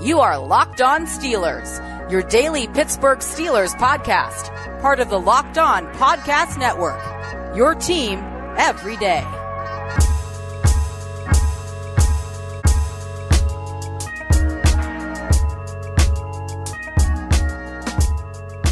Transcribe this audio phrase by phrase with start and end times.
[0.00, 5.86] You are Locked On Steelers, your daily Pittsburgh Steelers podcast, part of the Locked On
[5.94, 7.00] Podcast Network.
[7.56, 8.18] Your team
[8.58, 9.22] every day.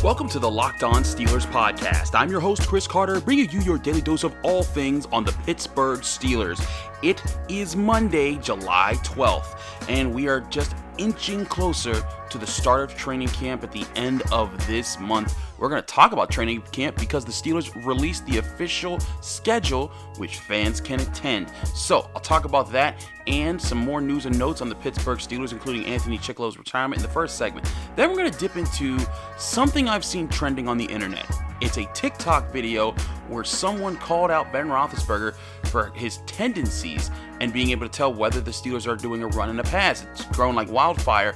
[0.02, 2.18] Welcome to the Locked On Steelers podcast.
[2.18, 5.32] I'm your host, Chris Carter, bringing you your daily dose of all things on the
[5.46, 6.60] Pittsburgh Steelers.
[7.02, 9.56] It is Monday, July 12th,
[9.88, 14.22] and we are just inching closer to the start of training camp at the end
[14.30, 15.36] of this month.
[15.58, 20.38] We're going to talk about training camp because the Steelers released the official schedule which
[20.38, 21.52] fans can attend.
[21.74, 25.50] So, I'll talk about that and some more news and notes on the Pittsburgh Steelers,
[25.50, 27.68] including Anthony Chickillo's retirement in the first segment.
[27.96, 28.98] Then we're going to dip into
[29.36, 31.26] something I've seen trending on the internet.
[31.60, 32.92] It's a TikTok video
[33.28, 35.34] where someone called out Ben Roethlisberger
[35.72, 39.48] for his tendencies and being able to tell whether the Steelers are doing a run
[39.48, 40.04] and a pass.
[40.12, 41.34] It's grown like wildfire.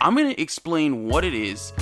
[0.00, 1.72] I'm going to explain what it is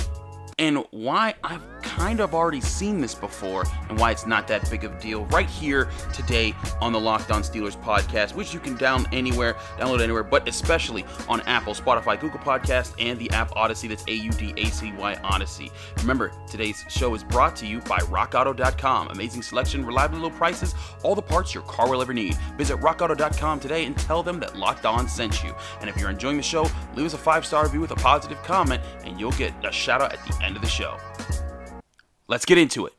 [0.57, 4.83] and why I've kind of already seen this before and why it's not that big
[4.83, 8.75] of a deal right here today on the Locked On Steelers podcast, which you can
[8.75, 13.87] down anywhere, download anywhere, but especially on Apple, Spotify, Google Podcast, and the app Audacy.
[13.87, 15.71] That's A-U-D-A-C-Y Audacy.
[15.99, 19.09] Remember, today's show is brought to you by RockAuto.com.
[19.09, 22.35] Amazing selection, reliable low prices, all the parts your car will ever need.
[22.57, 25.53] Visit RockAuto.com today and tell them that Locked On sent you.
[25.81, 28.81] And if you're enjoying the show, leave us a five-star review with a positive comment,
[29.03, 30.97] and you'll get a shout out at the end of the show.
[32.27, 32.93] Let's get into it.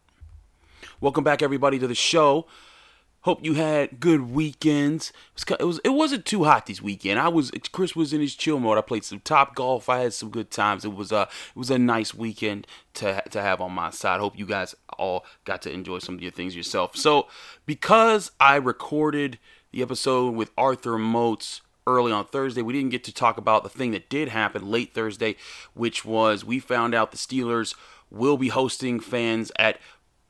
[1.01, 2.47] Welcome back, everybody, to the show.
[3.23, 5.13] Hope you had good weekends.
[5.49, 7.19] It was it was not too hot this weekend.
[7.19, 8.79] I was Chris was in his chill mode.
[8.79, 9.89] I played some top golf.
[9.89, 10.85] I had some good times.
[10.85, 14.21] It was a it was a nice weekend to to have on my side.
[14.21, 16.97] Hope you guys all got to enjoy some of your things yourself.
[16.97, 17.27] So
[17.67, 19.41] because I recorded
[19.73, 22.63] the episode with Arthur Moats early on Thursday.
[22.63, 25.37] We didn't get to talk about the thing that did happen late Thursday,
[25.75, 27.75] which was we found out the Steelers
[28.11, 29.79] will be hosting fans at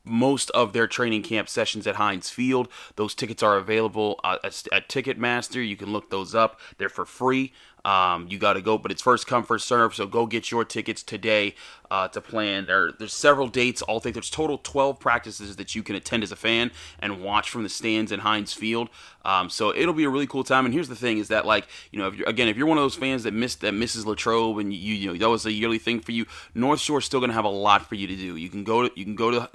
[0.06, 2.68] most of their training camp sessions at Heinz Field.
[2.94, 5.66] Those tickets are available uh, at, at Ticketmaster.
[5.66, 6.60] You can look those up.
[6.78, 7.52] They're for free.
[7.86, 9.94] Um, you got to go, but it's first come first serve.
[9.94, 11.54] So go get your tickets today
[11.90, 12.66] uh, to plan.
[12.66, 13.80] There, there's several dates.
[13.82, 17.48] All think there's total 12 practices that you can attend as a fan and watch
[17.48, 18.88] from the stands in Heinz Field.
[19.24, 20.64] Um, so it'll be a really cool time.
[20.64, 22.78] And here's the thing: is that like you know, if you're, again, if you're one
[22.78, 25.52] of those fans that missed that misses Latrobe and you you know that was a
[25.52, 28.16] yearly thing for you, North Shore's still going to have a lot for you to
[28.16, 28.36] do.
[28.36, 29.48] You can go to you can go to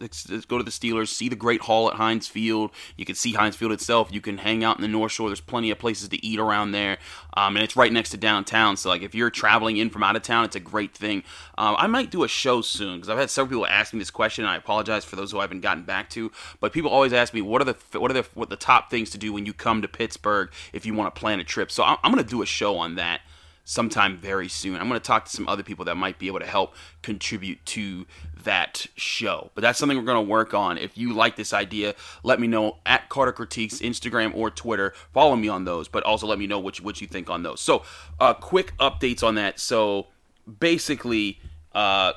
[0.47, 2.71] go to the Steelers, see the Great Hall at Heinz Field.
[2.97, 4.09] You can see Heinz Field itself.
[4.11, 5.29] You can hang out in the North Shore.
[5.29, 6.97] There's plenty of places to eat around there,
[7.35, 8.77] um, and it's right next to downtown.
[8.77, 11.23] So like if you're traveling in from out of town, it's a great thing.
[11.57, 14.11] Um, I might do a show soon because I've had several people ask me this
[14.11, 14.45] question.
[14.45, 17.41] I apologize for those who I haven't gotten back to, but people always ask me
[17.41, 19.81] what are the what are the what the top things to do when you come
[19.81, 21.71] to Pittsburgh if you want to plan a trip.
[21.71, 23.21] So I'm, I'm going to do a show on that
[23.63, 24.75] sometime very soon.
[24.75, 27.63] I'm going to talk to some other people that might be able to help contribute
[27.67, 28.05] to
[28.43, 29.51] that show.
[29.55, 30.77] But that's something we're going to work on.
[30.77, 34.93] If you like this idea, let me know at Carter Critiques, Instagram or Twitter.
[35.13, 37.43] Follow me on those, but also let me know what you, what you think on
[37.43, 37.61] those.
[37.61, 37.83] So,
[38.19, 39.59] uh, quick updates on that.
[39.59, 40.07] So,
[40.59, 41.39] basically,
[41.73, 42.13] uh,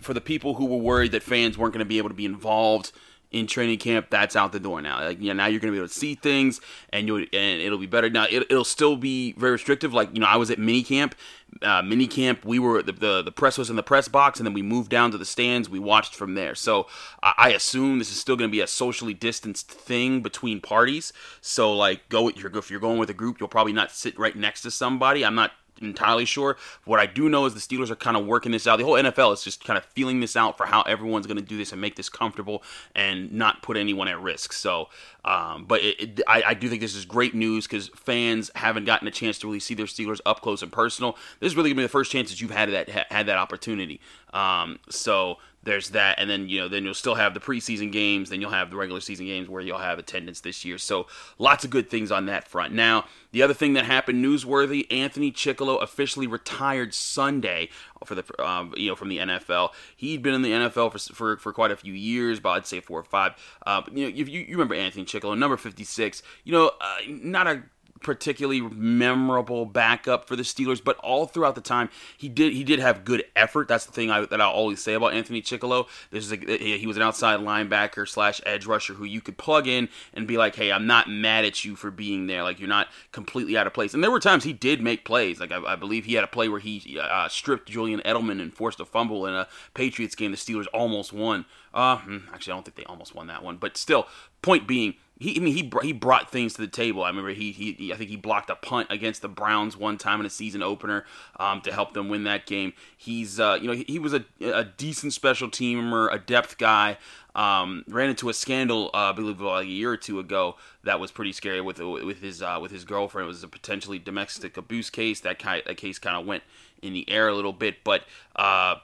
[0.00, 2.24] for the people who were worried that fans weren't going to be able to be
[2.24, 2.92] involved
[3.30, 5.00] in training camp, that's out the door now.
[5.04, 6.60] Like, yeah, now you're gonna be able to see things,
[6.90, 8.10] and you and it'll be better.
[8.10, 9.94] Now it, will still be very restrictive.
[9.94, 11.14] Like you know, I was at mini camp.
[11.62, 14.46] Uh, mini camp, we were the, the, the press was in the press box, and
[14.46, 15.68] then we moved down to the stands.
[15.68, 16.54] We watched from there.
[16.54, 16.86] So
[17.24, 21.12] I, I assume this is still going to be a socially distanced thing between parties.
[21.40, 24.18] So like, go if you're if you're going with a group, you'll probably not sit
[24.18, 25.24] right next to somebody.
[25.24, 26.56] I'm not entirely sure.
[26.84, 28.76] What I do know is the Steelers are kind of working this out.
[28.76, 31.42] The whole NFL is just kind of feeling this out for how everyone's going to
[31.42, 32.62] do this and make this comfortable
[32.94, 34.52] and not put anyone at risk.
[34.52, 34.88] So,
[35.24, 38.86] um, but it, it, I, I, do think this is great news because fans haven't
[38.86, 41.16] gotten a chance to really see their Steelers up close and personal.
[41.40, 43.36] This is really going to be the first chance that you've had that had that
[43.36, 44.00] opportunity.
[44.32, 48.30] Um, so there's that, and then you know, then you'll still have the preseason games,
[48.30, 50.78] then you'll have the regular season games where you'll have attendance this year.
[50.78, 51.06] So
[51.38, 52.72] lots of good things on that front.
[52.72, 57.68] Now, the other thing that happened newsworthy: Anthony Chickillo officially retired Sunday
[58.04, 59.70] for the um, you know from the NFL.
[59.96, 62.80] He'd been in the NFL for for, for quite a few years, about I'd say
[62.80, 63.32] four or five.
[63.66, 66.22] Uh, you know, you, you remember Anthony Chickillo, number fifty six.
[66.44, 67.62] You know, uh, not a
[68.02, 72.78] particularly memorable backup for the Steelers, but all throughout the time he did he did
[72.78, 73.68] have good effort.
[73.68, 75.86] That's the thing I, that I always say about Anthony Chickillo.
[76.10, 76.36] This is a,
[76.78, 80.38] he was an outside linebacker slash edge rusher who you could plug in and be
[80.38, 82.42] like, hey, I'm not mad at you for being there.
[82.42, 83.94] Like you're not completely out of place.
[83.94, 85.40] And there were times he did make plays.
[85.40, 88.52] Like I, I believe he had a play where he uh, stripped Julian Edelman and
[88.52, 90.30] forced a fumble in a Patriots game.
[90.30, 91.44] The Steelers almost won.
[91.72, 94.08] Uh, hmm, actually, I don't think they almost won that one, but still,
[94.42, 97.04] point being he, I mean, he he brought things to the table.
[97.04, 100.18] I remember he, he I think he blocked a punt against the Browns one time
[100.18, 101.04] in a season opener
[101.38, 102.72] um, to help them win that game.
[102.96, 106.96] He's uh, you know he, he, was a, a decent special teamer, a depth guy.
[107.34, 110.98] Um, ran into a scandal, uh, I believe, like a year or two ago that
[110.98, 113.26] was pretty scary with with his uh, with his girlfriend.
[113.26, 115.20] It was a potentially domestic abuse case.
[115.20, 116.44] That kind that case kind of went
[116.80, 118.04] in the air a little bit, but
[118.36, 118.76] uh,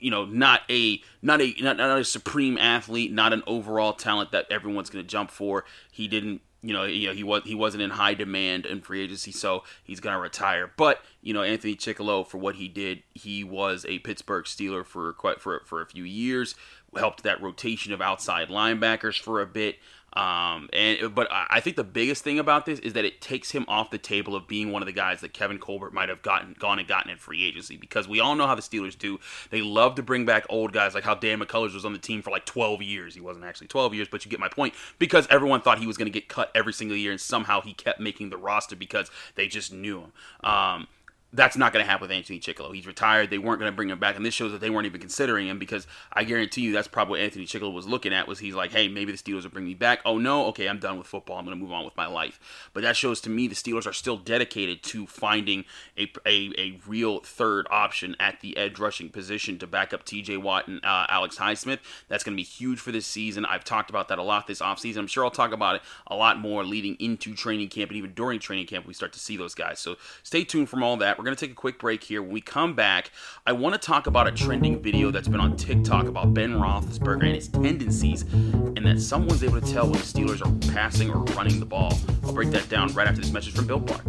[0.00, 4.32] you know, not a not a not, not a supreme athlete, not an overall talent
[4.32, 5.64] that everyone's going to jump for.
[5.92, 9.02] He didn't, you know, you know, he was he wasn't in high demand in free
[9.02, 10.70] agency, so he's going to retire.
[10.76, 15.12] But you know, Anthony Chickillo for what he did, he was a Pittsburgh Steeler for
[15.12, 16.54] quite for for a few years.
[16.96, 19.76] Helped that rotation of outside linebackers for a bit.
[20.12, 23.64] Um, and but I think the biggest thing about this is that it takes him
[23.68, 26.56] off the table of being one of the guys that Kevin Colbert might have gotten
[26.58, 29.20] gone and gotten in free agency because we all know how the Steelers do.
[29.50, 32.22] They love to bring back old guys like how Dan McCullers was on the team
[32.22, 33.14] for like 12 years.
[33.14, 35.96] He wasn't actually 12 years, but you get my point because everyone thought he was
[35.96, 39.12] going to get cut every single year, and somehow he kept making the roster because
[39.36, 40.12] they just knew him.
[40.42, 40.88] Um,
[41.32, 42.74] that's not going to happen with Anthony Chickillo.
[42.74, 43.30] He's retired.
[43.30, 45.46] They weren't going to bring him back, and this shows that they weren't even considering
[45.46, 48.26] him because I guarantee you that's probably what Anthony Chickillo was looking at.
[48.26, 50.00] Was he's like, hey, maybe the Steelers will bring me back.
[50.04, 51.38] Oh no, okay, I'm done with football.
[51.38, 52.40] I'm going to move on with my life.
[52.72, 55.64] But that shows to me the Steelers are still dedicated to finding
[55.96, 60.38] a a, a real third option at the edge rushing position to back up T.J.
[60.38, 61.78] Watt and uh, Alex Highsmith.
[62.08, 63.44] That's going to be huge for this season.
[63.44, 64.98] I've talked about that a lot this offseason.
[64.98, 68.14] I'm sure I'll talk about it a lot more leading into training camp and even
[68.14, 68.86] during training camp.
[68.86, 69.78] We start to see those guys.
[69.78, 71.19] So stay tuned from all that.
[71.20, 72.22] We're going to take a quick break here.
[72.22, 73.10] When we come back,
[73.46, 77.24] I want to talk about a trending video that's been on TikTok about Ben Roethlisberger
[77.24, 81.22] and his tendencies, and that someone's able to tell when the Steelers are passing or
[81.34, 81.92] running the ball.
[82.24, 84.00] I'll break that down right after this message from Built Bar.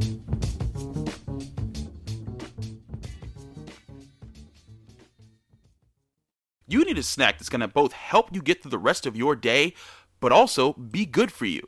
[6.66, 9.18] You need a snack that's going to both help you get through the rest of
[9.18, 9.74] your day,
[10.22, 11.68] but also be good for you.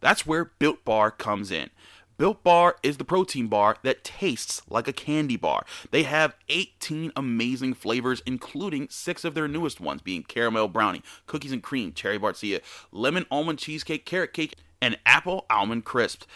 [0.00, 1.68] That's where Built Bar comes in.
[2.18, 5.64] Built Bar is the protein bar that tastes like a candy bar.
[5.92, 11.52] They have 18 amazing flavors, including six of their newest ones, being caramel brownie, cookies
[11.52, 12.60] and cream, cherry barcia,
[12.90, 16.26] lemon almond cheesecake, carrot cake, and apple almond crisps.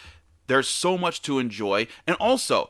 [0.47, 2.69] There's so much to enjoy, and also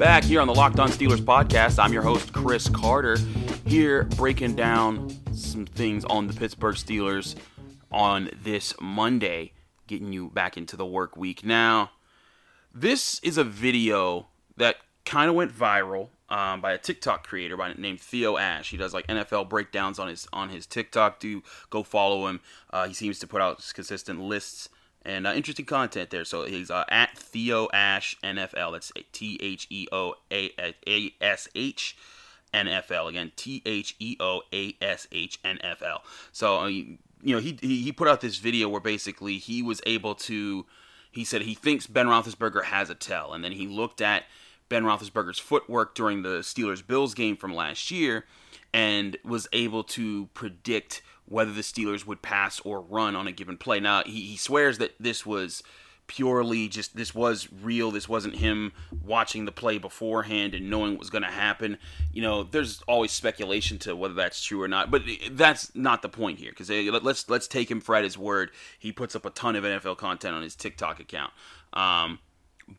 [0.00, 3.18] Back here on the Locked On Steelers podcast, I'm your host, Chris Carter,
[3.66, 7.34] here breaking down some things on the Pittsburgh Steelers
[7.92, 9.52] on this Monday,
[9.88, 11.44] getting you back into the work week.
[11.44, 11.90] Now,
[12.74, 17.74] this is a video that kind of went viral um, by a TikTok creator by
[17.74, 18.70] named Theo Ash.
[18.70, 21.20] He does like NFL breakdowns on his on his TikTok.
[21.20, 22.40] Do go follow him.
[22.72, 24.70] Uh, he seems to put out consistent lists
[25.02, 26.24] and uh, interesting content there.
[26.24, 28.72] So he's uh, at Theo Ash NFL.
[28.72, 30.50] That's T H E O A
[31.20, 31.96] S H
[32.52, 33.32] NFL again.
[33.36, 36.00] T H E O A S H NFL.
[36.32, 40.14] So uh, you know he he put out this video where basically he was able
[40.16, 40.66] to.
[41.12, 44.24] He said he thinks Ben Roethlisberger has a tell, and then he looked at
[44.68, 48.26] Ben Roethlisberger's footwork during the Steelers Bills game from last year,
[48.72, 53.56] and was able to predict whether the Steelers would pass or run on a given
[53.56, 53.80] play.
[53.80, 55.62] Now, he, he swears that this was
[56.10, 57.92] purely just this was real.
[57.92, 58.72] This wasn't him
[59.04, 61.78] watching the play beforehand and knowing what was going to happen.
[62.12, 66.08] You know, there's always speculation to whether that's true or not, but that's not the
[66.08, 68.50] point here because let's let's take him for at his word.
[68.76, 71.32] He puts up a ton of NFL content on his TikTok account.
[71.72, 72.18] Um,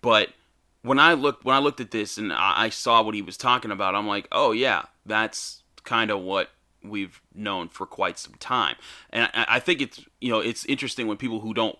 [0.01, 0.33] but
[0.81, 3.37] when I looked when I looked at this and I, I saw what he was
[3.37, 6.49] talking about, I'm like, oh yeah, that's kind of what
[6.83, 8.75] we've known for quite some time.
[9.11, 11.77] And I, I think it's you know it's interesting when people who don't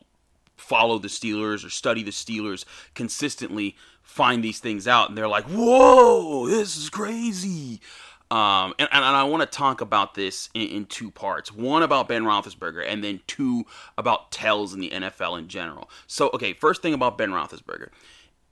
[0.58, 5.46] follow the Steelers or study the Steelers consistently find these things out and they're like,
[5.46, 7.82] whoa, this is crazy.
[8.30, 11.52] Um, and, and, I want to talk about this in, in, two parts.
[11.52, 13.66] One about Ben Roethlisberger, and then two
[13.98, 15.90] about tells in the NFL in general.
[16.08, 17.90] So, okay, first thing about Ben Roethlisberger.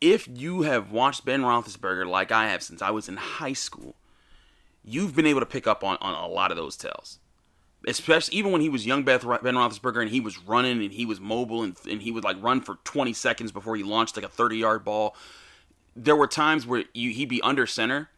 [0.02, 3.96] If you have watched Ben Roethlisberger like I have since I was in high school,
[4.90, 7.20] you've been able to pick up on, on a lot of those tells.
[7.88, 11.06] Especially even when he was young Beth, Ben Roethlisberger and he was running and he
[11.06, 14.26] was mobile and, and he would like run for 20 seconds before he launched like
[14.26, 15.16] a 30 yard ball.
[15.96, 18.10] There were times where you, he'd be under center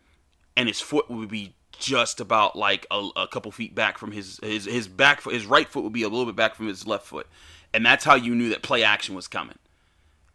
[0.58, 4.40] and his foot would be just about like a, a couple feet back from his
[4.42, 5.34] his his back foot.
[5.34, 7.28] His right foot would be a little bit back from his left foot,
[7.74, 9.58] and that's how you knew that play action was coming.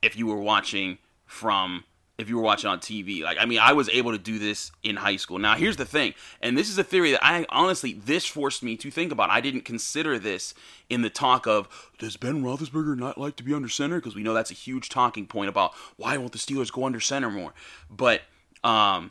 [0.03, 1.85] If you were watching from
[2.19, 3.23] if you were watching on TV.
[3.23, 5.39] Like, I mean, I was able to do this in high school.
[5.39, 8.77] Now, here's the thing, and this is a theory that I honestly, this forced me
[8.79, 9.31] to think about.
[9.31, 10.55] I didn't consider this
[10.89, 13.97] in the talk of, does Ben Roethlisberger not like to be under center?
[13.97, 17.01] Because we know that's a huge talking point about why won't the Steelers go under
[17.01, 17.53] center more?
[17.91, 18.23] But,
[18.65, 19.11] um,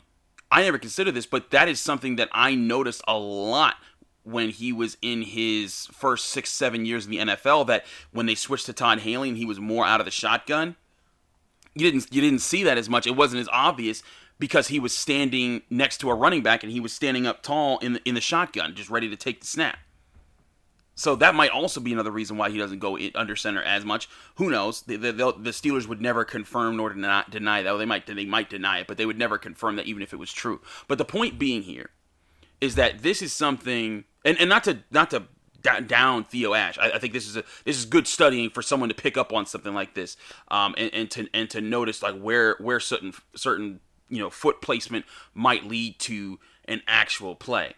[0.50, 3.76] I never considered this, but that is something that I noticed a lot
[4.22, 7.66] when he was in his first six, seven years in the NFL.
[7.66, 10.76] That when they switched to Todd Haley and he was more out of the shotgun,
[11.76, 13.06] you didn't you didn't see that as much.
[13.06, 14.02] It wasn't as obvious
[14.38, 17.78] because he was standing next to a running back and he was standing up tall
[17.78, 19.78] in the, in the shotgun, just ready to take the snap.
[20.94, 24.08] So that might also be another reason why he doesn't go under center as much.
[24.36, 24.80] Who knows?
[24.82, 27.68] The, the, the Steelers would never confirm nor deny, deny that.
[27.68, 30.14] Well, they might they might deny it, but they would never confirm that even if
[30.14, 30.62] it was true.
[30.88, 31.90] But the point being here
[32.62, 35.24] is that this is something, and, and not to not to
[35.86, 36.78] down Theo Ash.
[36.78, 39.32] I, I, think this is a this is good studying for someone to pick up
[39.32, 40.16] on something like this,
[40.48, 44.62] um, and, and to and to notice like where where certain certain you know foot
[44.62, 45.04] placement
[45.34, 47.74] might lead to an actual play.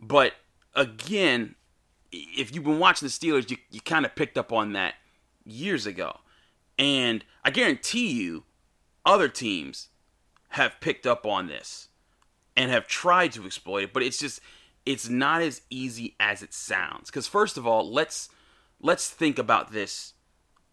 [0.00, 0.34] But
[0.74, 1.54] again,
[2.12, 4.94] if you've been watching the Steelers, you, you kind of picked up on that
[5.44, 6.18] years ago,
[6.78, 8.44] and I guarantee you,
[9.04, 9.88] other teams
[10.50, 11.88] have picked up on this
[12.56, 14.40] and have tried to exploit it, but it's just
[14.86, 17.10] it's not as easy as it sounds.
[17.10, 18.30] Because first of all, let's
[18.80, 20.14] let's think about this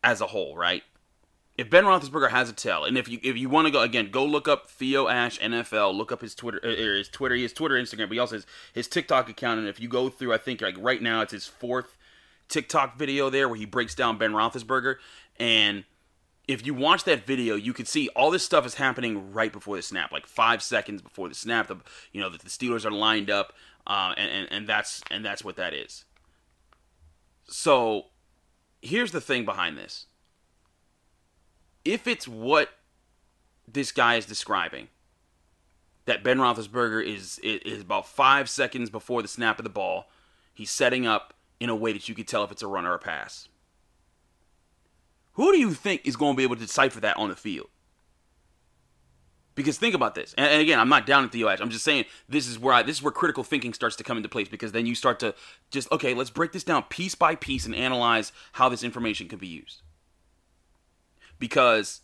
[0.03, 0.83] as a whole, right?
[1.55, 4.09] If Ben Roethlisberger has a tell, and if you if you want to go again,
[4.11, 7.53] go look up Theo Ash NFL, look up his Twitter, uh, or his Twitter, his
[7.53, 9.59] Twitter, Instagram, but he also has his TikTok account.
[9.59, 11.97] And if you go through, I think like right now it's his fourth
[12.47, 14.95] TikTok video there where he breaks down Ben Roethlisberger,
[15.39, 15.85] and
[16.47, 19.77] if you watch that video, you can see all this stuff is happening right before
[19.77, 21.67] the snap, like five seconds before the snap.
[21.67, 21.77] The
[22.11, 23.53] you know that the Steelers are lined up
[23.85, 26.05] uh, and, and and that's and that's what that is.
[27.45, 28.05] So,
[28.81, 30.05] here's the thing behind this.
[31.83, 32.69] If it's what
[33.67, 34.87] this guy is describing,
[36.05, 40.09] that Ben Roethlisberger is is about five seconds before the snap of the ball,
[40.53, 42.93] he's setting up in a way that you could tell if it's a run or
[42.93, 43.47] a pass.
[45.33, 47.69] Who do you think is going to be able to decipher that on the field?
[49.55, 51.57] Because think about this, and, again, I'm not down at the OH.
[51.61, 54.17] I'm just saying this is where I, this is where critical thinking starts to come
[54.17, 54.47] into place.
[54.47, 55.35] Because then you start to
[55.69, 59.39] just okay, let's break this down piece by piece and analyze how this information could
[59.39, 59.81] be used.
[61.37, 62.01] Because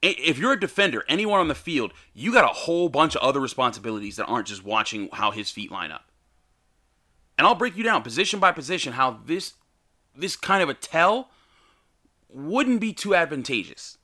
[0.00, 3.40] if you're a defender, anyone on the field, you got a whole bunch of other
[3.40, 6.10] responsibilities that aren't just watching how his feet line up.
[7.38, 9.54] And I'll break you down position by position how this
[10.14, 11.30] this kind of a tell
[12.28, 13.98] wouldn't be too advantageous.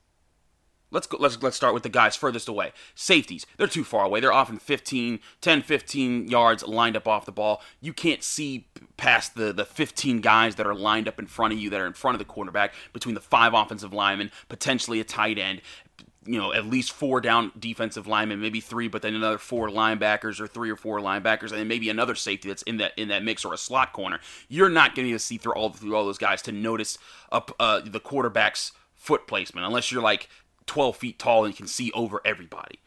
[0.91, 2.73] Let's go, let's let's start with the guys furthest away.
[2.95, 4.19] Safeties, they're too far away.
[4.19, 7.61] They're often 15, 10, 15 yards lined up off the ball.
[7.79, 8.67] You can't see
[8.97, 11.87] past the the 15 guys that are lined up in front of you that are
[11.87, 15.61] in front of the quarterback between the five offensive linemen, potentially a tight end,
[16.25, 20.39] you know, at least four down defensive linemen, maybe three, but then another four linebackers
[20.39, 23.23] or three or four linebackers, and then maybe another safety that's in that in that
[23.23, 24.19] mix or a slot corner.
[24.47, 26.97] You're not going to see through all through all those guys to notice
[27.31, 30.29] up uh, the quarterback's foot placement unless you're like
[30.65, 32.79] 12 feet tall and can see over everybody.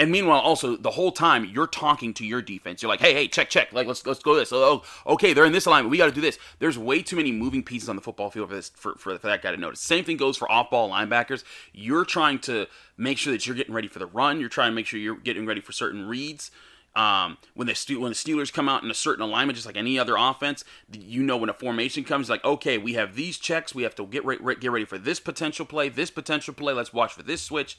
[0.00, 2.80] And meanwhile, also the whole time you're talking to your defense.
[2.80, 3.70] You're like, hey, hey, check, check.
[3.70, 4.50] Like, let's let's go this.
[4.50, 5.90] Oh, oh okay, they're in this alignment.
[5.90, 6.38] We got to do this.
[6.58, 9.26] There's way too many moving pieces on the football field for this for, for, for
[9.26, 9.82] that guy to notice.
[9.82, 11.44] Same thing goes for off-ball linebackers.
[11.74, 14.40] You're trying to make sure that you're getting ready for the run.
[14.40, 16.50] You're trying to make sure you're getting ready for certain reads.
[16.96, 19.96] Um, when the when the Steelers come out in a certain alignment, just like any
[19.98, 23.84] other offense, you know when a formation comes, like okay, we have these checks, we
[23.84, 26.72] have to get re- get ready for this potential play, this potential play.
[26.72, 27.78] Let's watch for this switch,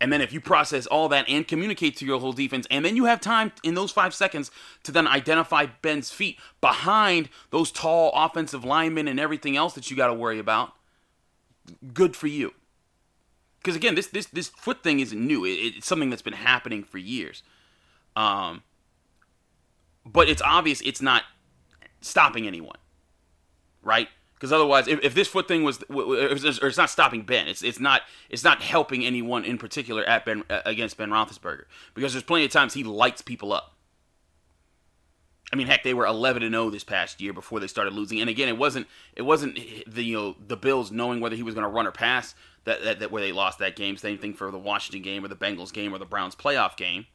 [0.00, 2.94] and then if you process all that and communicate to your whole defense, and then
[2.94, 4.52] you have time in those five seconds
[4.84, 9.96] to then identify Ben's feet behind those tall offensive linemen and everything else that you
[9.96, 10.74] got to worry about.
[11.92, 12.54] Good for you.
[13.58, 15.44] Because again, this this this foot thing isn't new.
[15.44, 17.42] It, it's something that's been happening for years.
[18.18, 18.64] Um,
[20.04, 21.22] but it's obvious it's not
[22.00, 22.78] stopping anyone,
[23.80, 24.08] right?
[24.34, 27.78] Because otherwise, if, if this foot thing was, or it's not stopping Ben, it's it's
[27.78, 31.64] not it's not helping anyone in particular at Ben against Ben Roethlisberger.
[31.94, 33.76] Because there's plenty of times he lights people up.
[35.52, 38.20] I mean, heck, they were 11 and 0 this past year before they started losing.
[38.20, 41.54] And again, it wasn't it wasn't the you know the Bills knowing whether he was
[41.54, 42.34] going to run or pass
[42.64, 43.96] that, that that where they lost that game.
[43.96, 47.06] Same thing for the Washington game or the Bengals game or the Browns playoff game.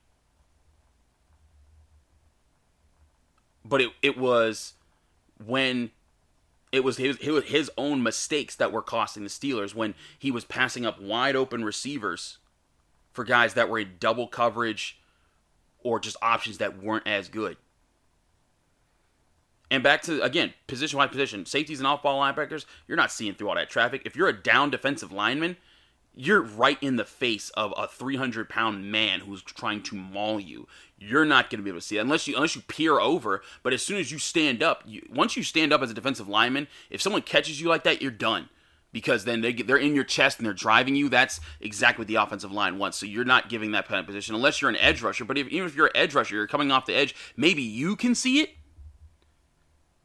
[3.66, 4.74] But it it was
[5.44, 5.92] when
[6.72, 10.86] it was his his own mistakes that were costing the Steelers when he was passing
[10.86, 12.40] up wide open receivers
[13.12, 15.00] for guys that were in double coverage
[15.80, 17.58] or just options that weren't as good.
[19.70, 23.34] And back to again, position wide position, safeties and off ball linebackers, you're not seeing
[23.34, 24.02] through all that traffic.
[24.06, 25.58] If you're a down defensive lineman,
[26.16, 30.68] you're right in the face of a 300 pound man who's trying to maul you.
[30.98, 33.42] You're not going to be able to see it unless you unless you peer over.
[33.62, 36.28] But as soon as you stand up, you, once you stand up as a defensive
[36.30, 38.50] lineman, if someone catches you like that, you're done
[38.92, 41.10] because then they get, they're in your chest and they're driving you.
[41.10, 42.98] That's exactly what the offensive line wants.
[42.98, 45.26] So you're not giving that position unless you're an edge rusher.
[45.26, 47.16] But if, even if you're an edge rusher, you're coming off the edge.
[47.36, 48.52] Maybe you can see it,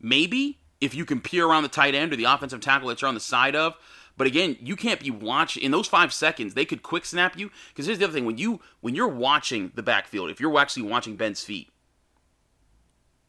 [0.00, 3.08] Maybe if you can peer around the tight end or the offensive tackle that you're
[3.08, 3.74] on the side of.
[4.18, 6.54] But again, you can't be watching in those five seconds.
[6.54, 9.70] They could quick snap you because here's the other thing: when you when you're watching
[9.76, 11.70] the backfield, if you're actually watching Ben's feet,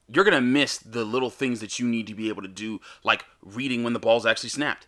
[0.08, 3.24] you're gonna miss the little things that you need to be able to do, like
[3.43, 4.88] reading when the ball's actually snapped.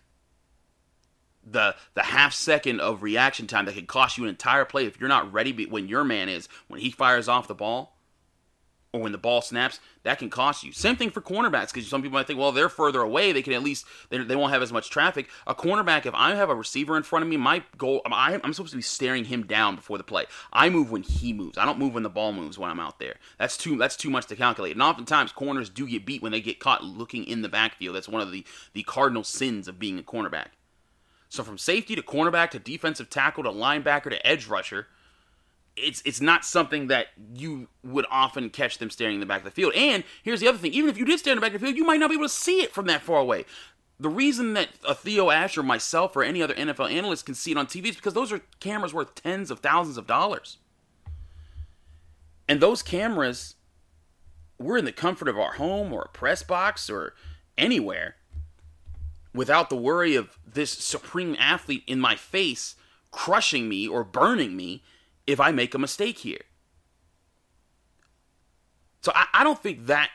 [1.45, 4.99] The the half second of reaction time that could cost you an entire play if
[4.99, 7.95] you're not ready when your man is when he fires off the ball
[8.93, 10.73] or when the ball snaps, that can cost you.
[10.73, 13.31] Same thing for cornerbacks because some people might think, well, they're further away.
[13.31, 15.29] They can at least they, won't have as much traffic.
[15.47, 18.53] A cornerback, if I have a receiver in front of me, my goal I, I'm
[18.53, 20.25] supposed to be staring him down before the play.
[20.51, 21.57] I move when he moves.
[21.57, 23.15] I don't move when the ball moves when I'm out there.
[23.37, 24.73] That's too that's too much to calculate.
[24.73, 27.95] And oftentimes corners do get beat when they get caught looking in the backfield.
[27.95, 30.47] That's one of the the cardinal sins of being a cornerback.
[31.29, 34.87] So from safety to cornerback to defensive tackle to linebacker to edge rusher
[35.75, 39.45] it's it's not something that you would often catch them staring in the back of
[39.45, 39.73] the field.
[39.75, 41.67] And here's the other thing: even if you did stand in the back of the
[41.67, 43.45] field, you might not be able to see it from that far away.
[43.99, 47.51] The reason that a Theo Ash or myself or any other NFL analyst can see
[47.51, 50.57] it on TV is because those are cameras worth tens of thousands of dollars.
[52.47, 53.55] And those cameras,
[54.57, 57.13] we're in the comfort of our home or a press box or
[57.57, 58.15] anywhere
[59.33, 62.75] without the worry of this supreme athlete in my face
[63.11, 64.83] crushing me or burning me
[65.27, 66.41] if I make a mistake here.
[69.01, 70.09] So I, I don't think that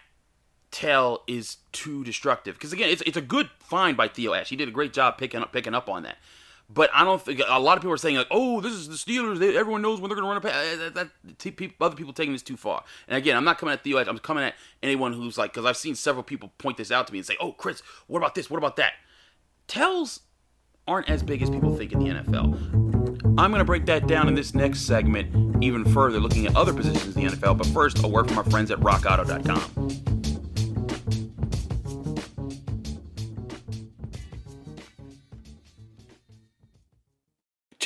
[0.71, 4.49] tell is too destructive because again, it's it's a good find by Theo Ash.
[4.49, 6.17] He did a great job picking up picking up on that.
[6.69, 8.95] But I don't think a lot of people are saying like, "Oh, this is the
[8.95, 9.39] Steelers.
[9.39, 12.33] They, everyone knows when they're going to run a pass." Uh, that, other people taking
[12.33, 12.83] this too far.
[13.07, 14.09] And again, I'm not coming at Theo Ash.
[14.09, 17.13] I'm coming at anyone who's like, because I've seen several people point this out to
[17.13, 18.51] me and say, "Oh, Chris, what about this?
[18.51, 18.95] What about that?"
[19.69, 20.21] Tells
[20.89, 22.86] aren't as big as people think in the NFL.
[23.39, 26.73] I'm going to break that down in this next segment even further, looking at other
[26.73, 27.59] positions in the NFL.
[27.59, 30.16] But first, a word from our friends at rockauto.com.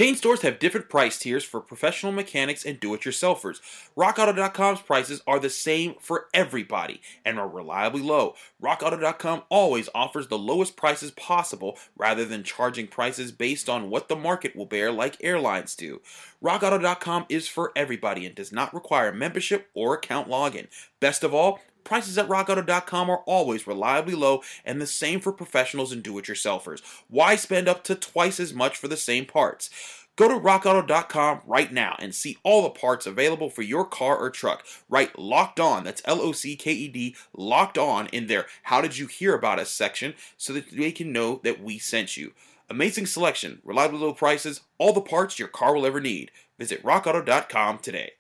[0.00, 3.60] Chain stores have different price tiers for professional mechanics and do it yourselfers.
[3.94, 8.34] RockAuto.com's prices are the same for everybody and are reliably low.
[8.62, 14.16] RockAuto.com always offers the lowest prices possible rather than charging prices based on what the
[14.16, 16.00] market will bear, like airlines do.
[16.42, 20.68] RockAuto.com is for everybody and does not require membership or account login.
[21.00, 25.92] Best of all, Prices at rockauto.com are always reliably low and the same for professionals
[25.92, 26.82] and do it yourselfers.
[27.08, 29.70] Why spend up to twice as much for the same parts?
[30.16, 34.28] Go to rockauto.com right now and see all the parts available for your car or
[34.28, 34.66] truck.
[34.88, 38.82] Write locked on, that's L O C K E D, locked on in their How
[38.82, 42.32] Did You Hear About Us section so that they can know that we sent you.
[42.68, 46.30] Amazing selection, reliably low prices, all the parts your car will ever need.
[46.58, 48.12] Visit rockauto.com today.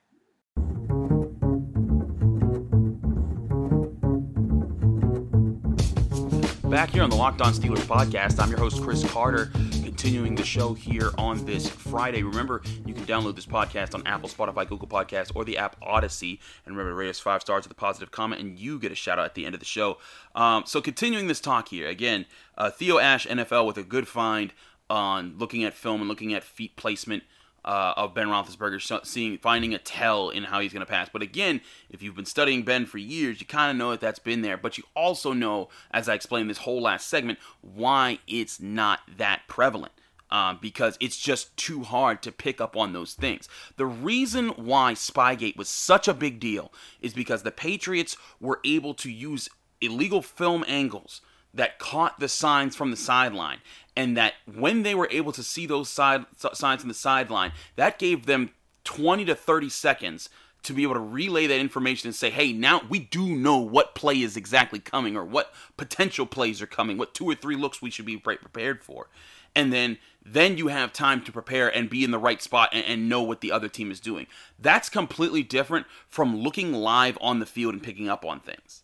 [6.70, 9.50] Back here on the Locked On Steelers podcast, I'm your host, Chris Carter,
[9.82, 12.22] continuing the show here on this Friday.
[12.22, 16.38] Remember, you can download this podcast on Apple, Spotify, Google Podcasts, or the app Audacy.
[16.64, 18.94] And remember to rate us five stars with a positive comment, and you get a
[18.94, 19.98] shout out at the end of the show.
[20.36, 22.24] Um, so, continuing this talk here, again,
[22.56, 24.52] uh, Theo Ash, NFL, with a good find
[24.88, 27.24] on looking at film and looking at feet placement
[27.64, 31.08] uh, of Ben Roethlisberger, seeing finding a tell in how he's going to pass.
[31.12, 34.18] But again, if you've been studying Ben for years, you kind of know that that's
[34.18, 34.56] been there.
[34.56, 39.42] But you also know, as I explained this whole last segment, why it's not that
[39.48, 39.92] prevalent.
[40.32, 43.48] Um, because it's just too hard to pick up on those things.
[43.76, 48.94] The reason why Spygate was such a big deal is because the Patriots were able
[48.94, 49.48] to use
[49.80, 51.20] illegal film angles
[51.54, 53.58] that caught the signs from the sideline
[53.96, 57.98] and that when they were able to see those side signs from the sideline that
[57.98, 58.50] gave them
[58.84, 60.28] 20 to 30 seconds
[60.62, 63.94] to be able to relay that information and say hey now we do know what
[63.94, 67.82] play is exactly coming or what potential plays are coming what two or three looks
[67.82, 69.08] we should be prepared for.
[69.54, 72.84] And then then you have time to prepare and be in the right spot and,
[72.84, 74.26] and, know what the other team is doing.
[74.58, 78.82] That's completely different from looking live on the field and picking up on things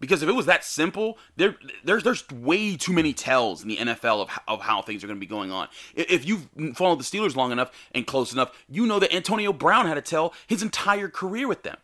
[0.00, 3.76] Because if it was that simple, there there's there's way too many tells in the
[3.76, 5.68] NFL of, of how things are going to be going on.
[5.94, 9.86] If you've followed the Steelers long enough and close enough, you know that Antonio Brown
[9.86, 11.76] had to tell his entire career with them.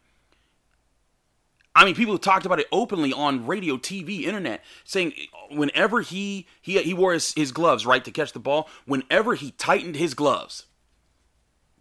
[1.76, 5.12] I mean, people have talked about it openly on radio, TV, internet, saying
[5.50, 9.50] whenever he he he wore his, his gloves right to catch the ball, whenever he
[9.52, 10.64] tightened his gloves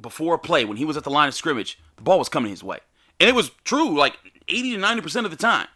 [0.02, 2.52] before a play, when he was at the line of scrimmage, the ball was coming
[2.52, 2.80] his way,
[3.22, 4.18] and it was true like
[4.50, 5.68] eighty to ninety percent of the time.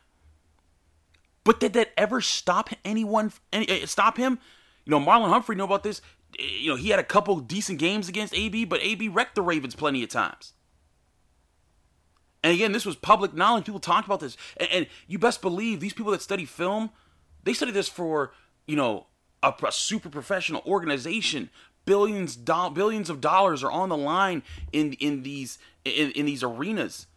[1.43, 3.31] But did that ever stop anyone?
[3.51, 4.39] Any, eh, stop him?
[4.85, 6.01] You know, Marlon Humphrey know about this.
[6.37, 9.41] Eh, you know, he had a couple decent games against AB, but AB wrecked the
[9.41, 10.53] Ravens plenty of times.
[12.43, 13.65] And again, this was public knowledge.
[13.65, 14.37] People talked about this.
[14.57, 16.89] And, and, you best believe these people that study film,
[17.43, 18.31] they study this for,
[18.65, 19.07] you know,
[19.43, 21.49] a, a super professional organization.
[21.85, 26.43] Billions, do, billions of dollars are on the line in in these in, in these
[26.43, 27.07] arenas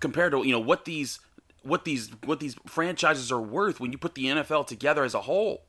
[0.00, 1.20] compared to you know what these
[1.62, 5.22] what these what these franchises are worth when you put the NFL together as a
[5.22, 5.64] whole.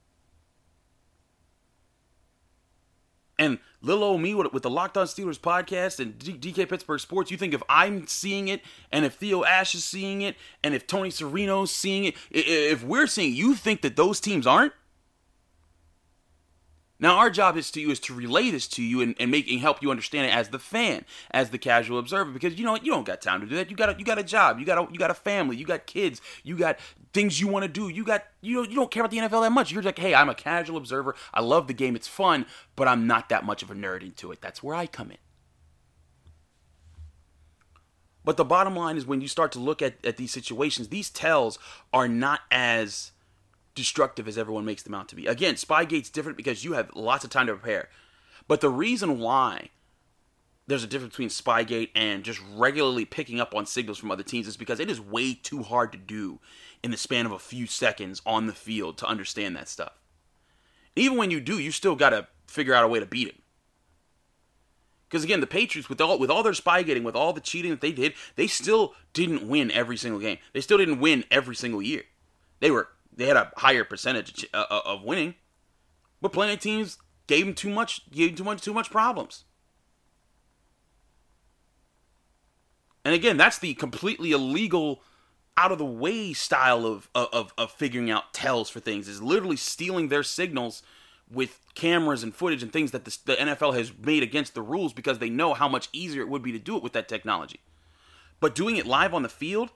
[3.37, 7.31] And little old me with, with the Locked On Steelers podcast and DK Pittsburgh Sports,
[7.31, 10.85] you think if I'm seeing it and if Theo Ash is seeing it and if
[10.85, 14.73] Tony Serino's seeing it, if we're seeing it, you think that those teams aren't?
[16.99, 19.49] Now our job is to you is to relay this to you and, and make
[19.49, 22.75] and help you understand it as the fan, as the casual observer, because you know
[22.75, 23.69] you don't got time to do that.
[23.69, 25.65] You got a, you got a job, you got a, you got a family, you
[25.65, 26.77] got kids, you got
[27.13, 27.87] things you want to do.
[27.87, 29.71] You got you know you don't care about the NFL that much.
[29.71, 31.15] You're like, hey, I'm a casual observer.
[31.33, 34.31] I love the game, it's fun, but I'm not that much of a nerd into
[34.33, 34.41] it.
[34.41, 35.17] That's where I come in.
[38.25, 41.09] But the bottom line is when you start to look at, at these situations, these
[41.09, 41.57] tells
[41.93, 43.11] are not as
[43.75, 45.27] destructive as everyone makes them out to be.
[45.27, 47.89] Again, Spygate's different because you have lots of time to prepare.
[48.47, 49.69] But the reason why
[50.67, 54.47] there's a difference between Spygate and just regularly picking up on signals from other teams
[54.47, 56.39] is because it is way too hard to do
[56.83, 59.93] in the span of a few seconds on the field to understand that stuff.
[60.95, 63.35] Even when you do, you still got to figure out a way to beat it.
[65.09, 67.81] Because again, the Patriots with all with all their spygating, with all the cheating that
[67.81, 70.37] they did, they still didn't win every single game.
[70.53, 72.03] They still didn't win every single year.
[72.59, 75.35] They were they had a higher percentage uh, uh, of winning,
[76.21, 79.43] but plenty of teams gave them too much, gave too much, too much problems.
[83.03, 85.01] And again, that's the completely illegal,
[85.57, 89.07] out of the way style of, of of figuring out tells for things.
[89.07, 90.81] Is literally stealing their signals
[91.29, 94.93] with cameras and footage and things that the, the NFL has made against the rules
[94.93, 97.59] because they know how much easier it would be to do it with that technology.
[98.39, 99.71] But doing it live on the field,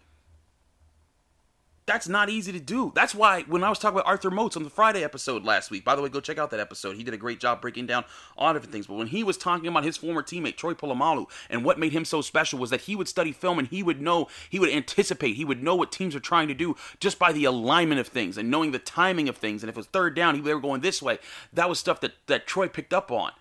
[1.85, 2.91] that's not easy to do.
[2.95, 5.83] That's why when I was talking about Arthur Moats on the Friday episode last week,
[5.83, 6.95] by the way, go check out that episode.
[6.95, 8.05] He did a great job breaking down
[8.37, 8.87] all different things.
[8.87, 12.05] But when he was talking about his former teammate Troy Polamalu and what made him
[12.05, 15.35] so special was that he would study film and he would know, he would anticipate,
[15.35, 18.37] he would know what teams are trying to do just by the alignment of things
[18.37, 19.61] and knowing the timing of things.
[19.61, 21.19] And if it was third down, he they were going this way.
[21.51, 23.31] That was stuff that that Troy picked up on.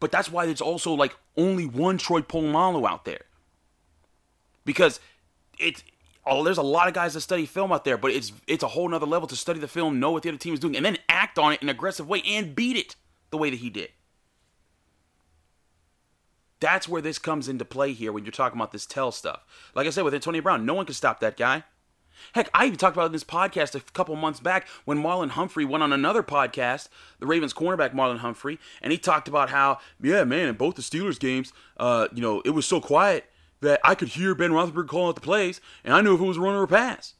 [0.00, 3.20] But that's why there's also like only one Troy Polamalu out there
[4.64, 5.00] because
[5.58, 5.82] it's
[6.30, 8.68] oh, there's a lot of guys that study film out there, but it's it's a
[8.68, 10.86] whole nother level to study the film, know what the other team is doing, and
[10.86, 12.96] then act on it in an aggressive way and beat it
[13.30, 13.90] the way that he did.
[16.60, 19.44] That's where this comes into play here when you're talking about this tell stuff.
[19.74, 21.64] Like I said with Antonio Brown, no one can stop that guy.
[22.34, 25.64] Heck, I even talked about in this podcast a couple months back when Marlon Humphrey
[25.64, 26.88] went on another podcast,
[27.18, 30.82] the Ravens cornerback Marlon Humphrey, and he talked about how, yeah, man, in both the
[30.82, 33.24] Steelers games, uh, you know, it was so quiet
[33.60, 36.24] that I could hear Ben Roethlisberger calling out the plays, and I knew if it
[36.24, 37.14] was a run or a pass.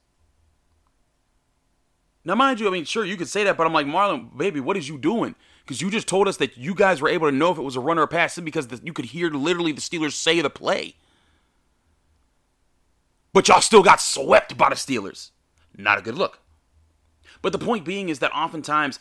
[2.24, 4.61] Now, mind you, I mean, sure, you could say that, but I'm like, Marlon, baby,
[4.61, 5.35] what is you doing?
[5.62, 7.76] Because you just told us that you guys were able to know if it was
[7.76, 10.50] a run or a pass because the, you could hear literally the Steelers say the
[10.50, 10.96] play.
[13.33, 15.31] But y'all still got swept by the Steelers.
[15.76, 16.40] Not a good look.
[17.42, 18.98] But the point being is that oftentimes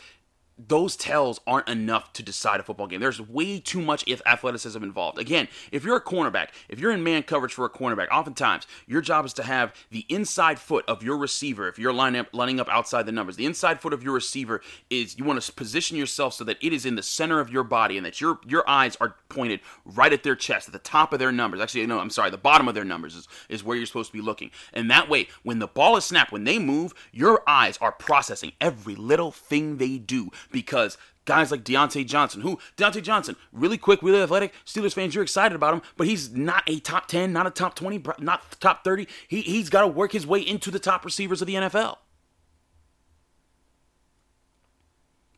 [0.67, 2.99] those tells aren't enough to decide a football game.
[2.99, 5.17] There's way too much if athleticism involved.
[5.17, 9.01] Again, if you're a cornerback, if you're in man coverage for a cornerback, oftentimes your
[9.01, 11.67] job is to have the inside foot of your receiver.
[11.67, 14.61] If you're lining up, lining up outside the numbers, the inside foot of your receiver
[14.89, 17.63] is you want to position yourself so that it is in the center of your
[17.63, 21.13] body and that your your eyes are pointed right at their chest, at the top
[21.13, 21.61] of their numbers.
[21.61, 24.17] Actually, no, I'm sorry, the bottom of their numbers is, is where you're supposed to
[24.17, 24.51] be looking.
[24.73, 28.51] And that way, when the ball is snapped, when they move, your eyes are processing
[28.59, 34.01] every little thing they do because guys like Diontae Johnson, who Diontae Johnson, really quick,
[34.01, 34.53] really athletic.
[34.65, 37.75] Steelers fans, you're excited about him, but he's not a top 10, not a top
[37.75, 39.07] 20, not top 30.
[39.27, 41.97] He, he's got to work his way into the top receivers of the NFL.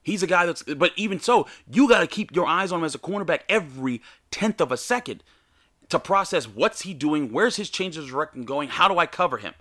[0.03, 2.85] He's a guy that's, but even so, you got to keep your eyes on him
[2.85, 5.23] as a cornerback every tenth of a second
[5.89, 9.37] to process what's he doing, where's his changes of direction going, how do I cover
[9.37, 9.53] him?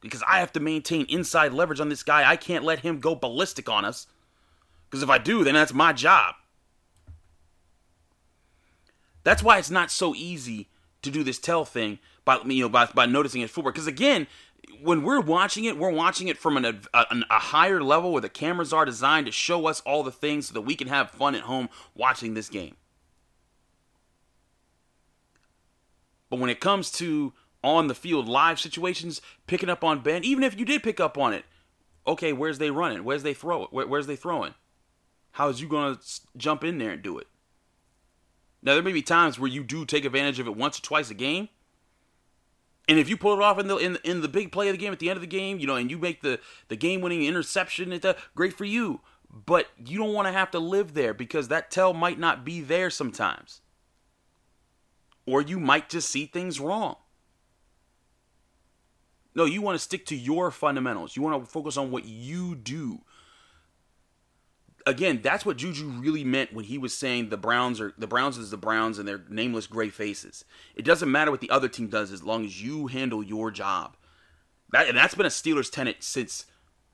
[0.00, 2.28] because I have to maintain inside leverage on this guy.
[2.28, 4.06] I can't let him go ballistic on us.
[4.88, 6.34] Because if I do, then that's my job.
[9.24, 10.68] That's why it's not so easy
[11.02, 13.74] to do this tell thing by you know by, by noticing his footwork.
[13.74, 14.26] Because again,
[14.82, 18.28] when we're watching it, we're watching it from an, a, a, higher level where the
[18.28, 21.34] cameras are designed to show us all the things so that we can have fun
[21.34, 22.76] at home watching this game.
[26.30, 30.44] But when it comes to on the field live situations, picking up on Ben, even
[30.44, 31.44] if you did pick up on it,
[32.06, 33.04] okay, where's they running?
[33.04, 33.72] Where's they throw it?
[33.72, 34.54] Where, where's they throwing?
[35.38, 36.00] How is you gonna
[36.36, 37.28] jump in there and do it?
[38.60, 41.10] Now there may be times where you do take advantage of it once or twice
[41.10, 41.48] a game,
[42.88, 44.78] and if you pull it off in the in, in the big play of the
[44.78, 47.02] game at the end of the game, you know, and you make the the game
[47.02, 49.00] winning interception, it's great for you.
[49.30, 52.60] But you don't want to have to live there because that tell might not be
[52.60, 53.60] there sometimes,
[55.24, 56.96] or you might just see things wrong.
[59.36, 61.14] No, you want to stick to your fundamentals.
[61.14, 63.02] You want to focus on what you do.
[64.88, 68.38] Again, that's what Juju really meant when he was saying the Browns are the Browns
[68.38, 70.46] is the Browns and their nameless gray faces.
[70.74, 73.98] It doesn't matter what the other team does as long as you handle your job.
[74.72, 76.46] That and that's been a Steelers tenet since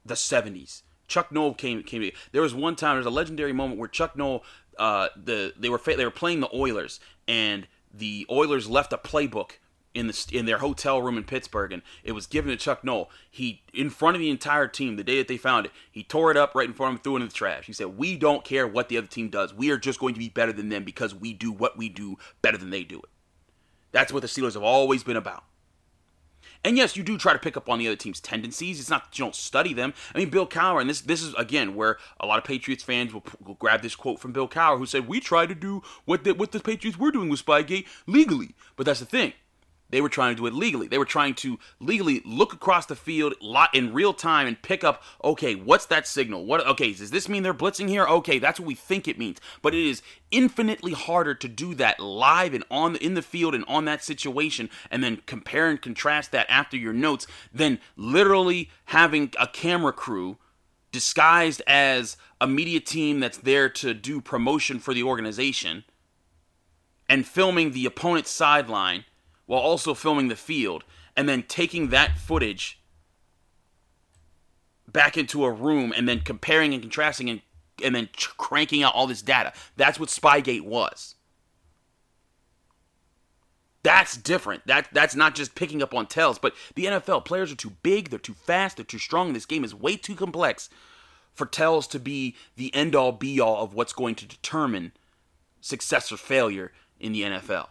[0.04, 0.82] the 70s.
[1.06, 2.10] Chuck Noll came came.
[2.32, 2.96] There was one time.
[2.96, 4.42] There's a legendary moment where Chuck Noll,
[4.76, 9.52] uh, the they were they were playing the Oilers, and the Oilers left a playbook
[9.94, 13.10] in the in their hotel room in Pittsburgh, and it was given to Chuck Noll.
[13.30, 16.30] He, in front of the entire team, the day that they found it, he tore
[16.30, 17.66] it up right in front of them, threw it in the trash.
[17.66, 19.54] He said, "We don't care what the other team does.
[19.54, 22.16] We are just going to be better than them because we do what we do
[22.42, 23.10] better than they do it."
[23.92, 25.44] That's what the Steelers have always been about.
[26.64, 28.80] And yes, you do try to pick up on the other team's tendencies.
[28.80, 29.92] It's not that you don't study them.
[30.14, 33.12] I mean, Bill Cowher, and this this is again where a lot of Patriots fans
[33.12, 36.24] will, will grab this quote from Bill Cowher, who said, "We try to do what
[36.24, 39.34] the, what the Patriots were doing with Spygate legally." But that's the thing
[39.94, 40.88] they were trying to do it legally.
[40.88, 43.34] They were trying to legally look across the field
[43.72, 46.44] in real time and pick up, okay, what's that signal?
[46.44, 48.04] What okay, does this mean they're blitzing here?
[48.04, 49.40] Okay, that's what we think it means.
[49.62, 50.02] But it is
[50.32, 54.68] infinitely harder to do that live and on in the field and on that situation
[54.90, 60.38] and then compare and contrast that after your notes than literally having a camera crew
[60.90, 65.84] disguised as a media team that's there to do promotion for the organization
[67.08, 69.04] and filming the opponent's sideline
[69.46, 70.84] while also filming the field
[71.16, 72.80] and then taking that footage
[74.88, 77.42] back into a room and then comparing and contrasting and
[77.82, 79.52] and then cranking out all this data.
[79.76, 81.16] That's what Spygate was.
[83.82, 84.66] That's different.
[84.66, 88.08] That that's not just picking up on tells, but the NFL players are too big,
[88.08, 89.32] they're too fast, they're too strong.
[89.32, 90.70] This game is way too complex
[91.34, 94.92] for tells to be the end all be all of what's going to determine
[95.60, 97.66] success or failure in the NFL.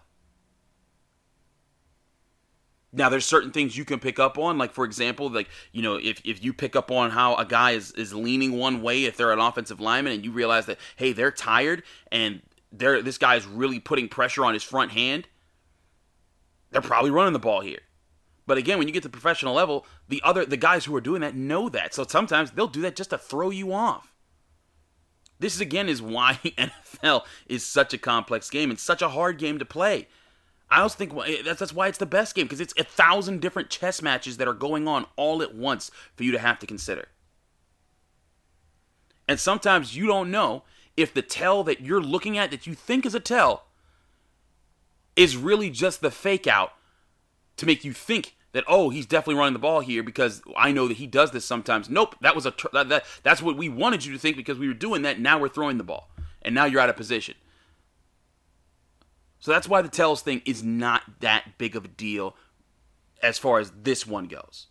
[2.95, 5.95] Now there's certain things you can pick up on, like for example, like you know,
[5.95, 9.17] if, if you pick up on how a guy is, is leaning one way if
[9.17, 13.47] they're an offensive lineman and you realize that hey, they're tired and they're this guy's
[13.47, 15.27] really putting pressure on his front hand,
[16.69, 17.81] they're probably running the ball here.
[18.45, 21.21] But again, when you get to professional level, the other the guys who are doing
[21.21, 21.95] that know that.
[21.95, 24.13] So sometimes they'll do that just to throw you off.
[25.39, 29.39] This is again is why NFL is such a complex game and such a hard
[29.39, 30.07] game to play
[30.73, 33.41] I also think eh, that's that's why it's the best game because it's a thousand
[33.41, 36.65] different chess matches that are going on all at once for you to have to
[36.65, 37.09] consider.
[39.27, 40.63] And sometimes you don't know
[40.97, 43.65] if the tell that you're looking at that you think is a tell
[45.15, 46.73] is really just the fake out
[47.57, 50.87] to make you think that oh he's definitely running the ball here because I know
[50.87, 51.87] that he does this sometimes.
[51.87, 54.67] Nope, that was a that, that that's what we wanted you to think because we
[54.67, 55.19] were doing that.
[55.19, 56.09] Now we're throwing the ball
[56.41, 57.35] and now you're out of position.
[59.43, 62.37] So that's why the tells thing is not that big of a deal
[63.21, 64.67] as far as this one goes.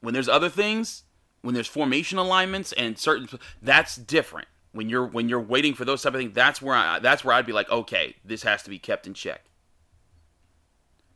[0.00, 1.04] When there's other things,
[1.40, 3.28] when there's formation alignments and certain
[3.62, 4.48] that's different.
[4.72, 7.32] When you're when you're waiting for those type of things, that's where I that's where
[7.32, 9.44] I'd be like, okay, this has to be kept in check.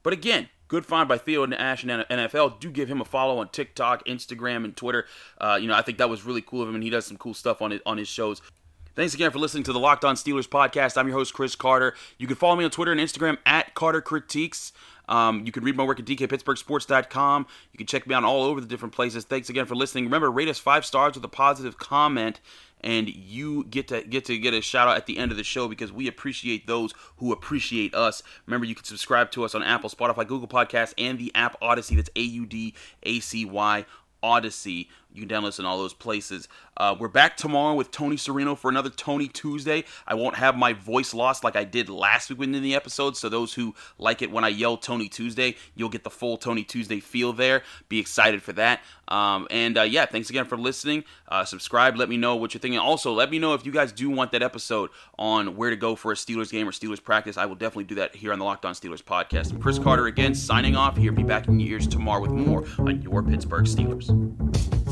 [0.05, 2.61] But again, good find by Theo and Ash and NFL.
[2.61, 5.07] Do give him a follow on TikTok, Instagram, and Twitter.
[5.39, 7.17] Uh, you know, I think that was really cool of him, and he does some
[7.17, 8.43] cool stuff on it on his shows.
[8.97, 10.97] Thanks again for listening to the Locked On Steelers podcast.
[10.97, 11.97] I'm your host, Chris Carter.
[12.17, 14.73] You can follow me on Twitter and Instagram at Carter Critiques.
[15.09, 17.47] Um, you can read my work at dkpittsburghsports.com.
[17.73, 19.25] You can check me out all over the different places.
[19.25, 20.05] Thanks again for listening.
[20.05, 22.39] Remember, rate us five stars with a positive comment,
[22.83, 25.45] and you get to get to get a shout out at the end of the
[25.45, 28.23] show because we appreciate those who appreciate us.
[28.47, 31.97] Remember, you can subscribe to us on Apple, Spotify, Google Podcasts, and the app Audacy.
[31.97, 33.87] That's A U D A C Y
[34.23, 34.87] Audacy.
[35.14, 36.48] You can download us in all those places.
[36.77, 39.85] Uh, we're back tomorrow with Tony Serino for another Tony Tuesday.
[40.09, 43.16] I won't have my voice lost like I did last week in the episode.
[43.16, 46.64] So those who like it when I yell Tony Tuesday, you'll get the full Tony
[46.64, 47.62] Tuesday feel there.
[47.88, 48.81] Be excited for that.
[49.07, 51.05] Um, and uh, yeah, thanks again for listening.
[51.29, 51.96] Uh, subscribe.
[51.96, 52.81] Let me know what you're thinking.
[52.81, 55.94] Also, let me know if you guys do want that episode on where to go
[55.94, 57.37] for a Steelers game or Steelers practice.
[57.37, 59.53] I will definitely do that here on the Locked On Steelers podcast.
[59.53, 60.96] I'm Chris Carter again, signing off.
[60.96, 64.84] Here, be back in your ears tomorrow with more on your Pittsburgh Steelers.